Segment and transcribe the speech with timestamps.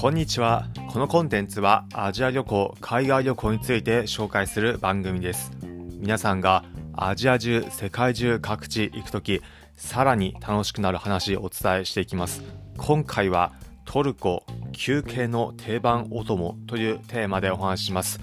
[0.00, 0.68] こんにちは。
[0.92, 5.50] このコンテンツはアジア旅行、海外旅行について紹介する番組です。
[5.98, 9.42] 皆さんがアジア中、世界中各地行くとき、
[9.74, 12.44] さらに楽しくなる話をお伝えしていきます。
[12.76, 13.50] 今回は
[13.86, 18.20] トルコ休憩の定番お供というテーマでお話しします。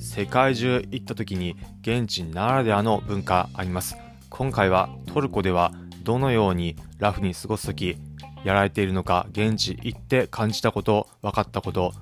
[0.00, 3.96] 世界中行った時に現地ならではの文化あります。
[4.30, 5.70] 今回はトルコでは
[6.02, 7.98] どのようにラフに過ごす時
[8.44, 11.92] やられているのか現地行って感じたこと分かったこと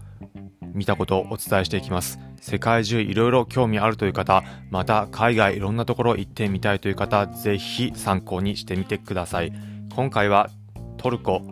[0.75, 2.19] 見たことをお伝えしていきます。
[2.41, 9.53] 世界中いろいろ興味あるという方また海外いろんなところ行ってみたいという方ぜひ参考にしてみてください。
[9.95, 10.51] 今回は
[10.97, 11.43] トルコ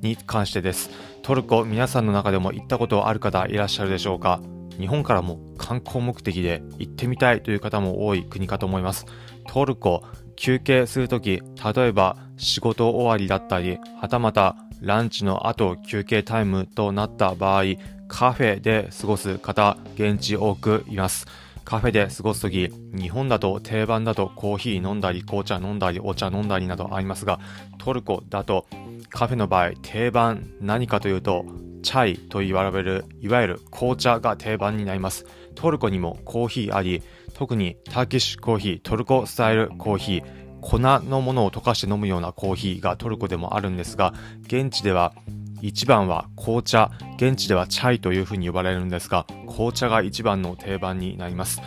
[0.00, 0.90] に関してです。
[1.22, 4.40] トルコ皆さんの中でも行ったことある方いらっしゃるでしょうか？
[4.78, 9.06] 日本からも観光目的で行ってみたいという方も多い国かと思います。
[9.48, 10.04] トルコ
[10.36, 11.42] 休憩するとき
[11.74, 17.64] 例えば仕事終わりだったりはたまたランチの後休憩タイムとなった場合
[18.08, 21.26] カフェで過ごす方現地多くいます
[21.68, 27.40] カフェで過ごすとき、日本だと定番だとコーヒー飲んだり、紅茶飲んだり、お茶飲んだりなどありますが、
[27.76, 28.66] トルコだと
[29.10, 31.44] カフェの場合、定番何かというと、
[31.82, 35.26] チャイと言われる、いわゆる紅茶が定番になります。
[35.56, 37.02] トルコにもコーヒーあり、
[37.34, 44.14] 特にターキッシュコーヒー、トルコスタイルコーヒー、粉のものを溶かして飲むようなコーヒーがトルコでもあるんですが、
[44.44, 45.12] 現地では
[45.60, 51.60] 一番は紅茶、現地ではチャイというふうに呼ばれるんですが、紅茶が一番の定番になります。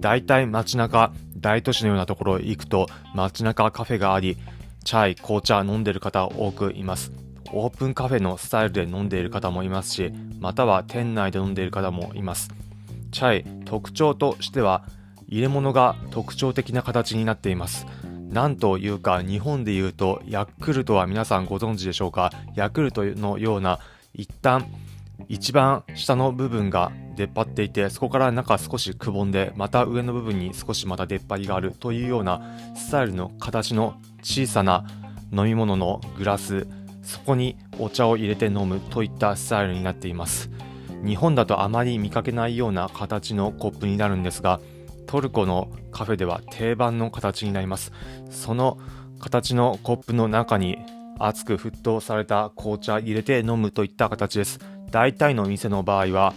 [0.00, 4.36] 大体街中、大都市のようなところへ行くと街中カフェがあり、
[4.84, 7.12] チャイ、紅茶飲んでる方多くいます。
[7.52, 12.50] オープンカフェのスタイルで飲んでいる方もいますし、または店内で飲んでいる方もいます。
[13.12, 14.84] チャイ、特徴としては
[15.28, 17.86] 入れ物が特徴的な形になっています。
[18.26, 22.32] なんというか日本でいうとヤクルトは皆さんご存知でしょうか？
[22.54, 23.78] ヤクルトのような
[24.12, 24.66] 一旦
[25.28, 32.42] 一番下の部分が出っ張っていてそこから中少しくぼんでまた上の部分に少しまた出っ張りがあるというような
[32.76, 34.84] スタイルの形の小さな
[35.32, 36.66] 飲み物のグラス。
[37.02, 40.50] そこにお茶を入れて飲むといったスタイルになっています。
[41.04, 44.60] 日本だとあまり見かけないような形のコップになるんですが
[45.06, 47.92] トルコのカフェでは定番の形になります。
[48.30, 48.78] その
[49.18, 50.78] 形のコップの中に
[51.18, 54.58] 熱く沸騰された紅茶入れて飲むといった形です。
[54.90, 56.34] 大体の店の場合は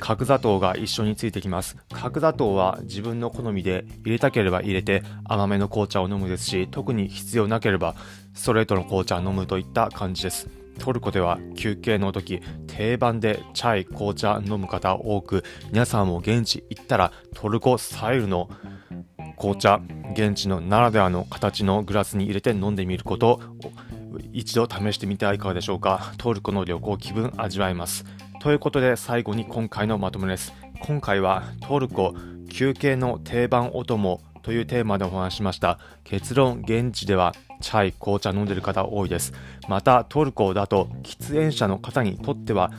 [0.00, 1.76] 角砂糖が一緒についてきます。
[1.92, 7.94] 角砂糖は自分の好みで入れたければ入れて甘めの紅茶を飲むですし特に必要なければ
[8.34, 10.48] ストレートの紅茶を飲むといった感じです。
[10.78, 18.48] トルコでは休憩の時定番でチャイ紅茶飲む方多く皆さんも現地行ったらトルコスタイルの
[19.36, 19.80] 紅茶
[20.12, 23.40] 現地のならではの形のグラスに入れて飲んでみることを
[24.32, 26.12] 一度試してみてはいかがでしょうか？
[26.18, 28.04] トルコの旅行気分味わえます。
[28.40, 30.52] ということで最後に今回のまとめです。
[30.80, 32.14] 今回はトルコ
[32.48, 35.78] 休憩の定番お供というテーマでお話しました。
[36.04, 39.32] 結論現地ではチャイ紅茶飲んでる方多いです。
[39.68, 42.72] またトルコだと喫煙者の方にとっては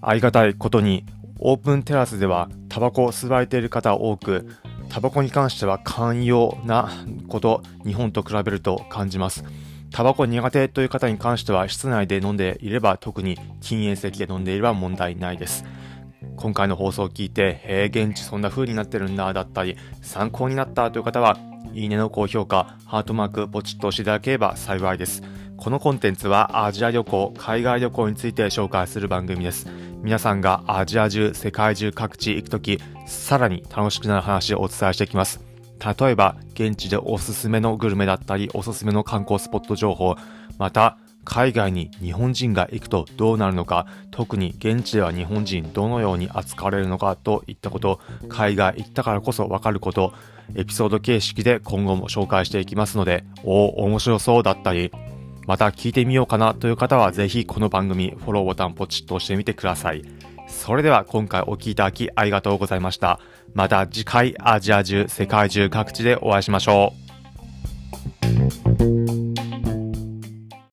[0.00, 1.04] ありがたいことに
[1.40, 4.48] オープンテラスではタバコを吸われている方多く
[4.88, 6.90] タバコに関しては寛容な
[7.28, 9.44] こと日本と比べると感じます。
[9.90, 15.64] タバコ苦手という方に関しては室内で飲んでいれば特に禁煙席で飲んでいれば問題ないです。
[16.38, 21.36] 今回の放送を聞いて、え、現地そんな風になってるんだだったり参考になったという方は
[21.74, 25.22] いいねの高評価ハートマークポチッと押していただければ幸いです。
[25.56, 29.66] このコンテンツはアジア旅行海外旅行について紹介する番組です。
[30.00, 35.40] 皆さんがアジア中世界中各地行くときさらに楽しくなる話をお伝えしていきます。
[36.00, 40.14] 例えば現地でおすすめのグルメだったりおすすめの観光スポット情報
[40.58, 50.14] また海外に日本人が行くとどうなるのか特に現地では日本人どのように扱われるのかといったこと海外行ったからこそわかること
[50.54, 54.90] エピソード形式で今後も紹介していきますのでおお面白そうだったり
[55.46, 60.02] また聞いてみようかなという方はぜひこの番組フォローボタンポチッと押してみてください。
[60.46, 63.18] それでは今回お聴きいただきありがとうございました。
[63.54, 67.07] また次回アジア中世界中各地でお会いしましょう。